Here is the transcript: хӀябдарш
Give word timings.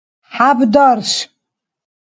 хӀябдарш 0.33 1.11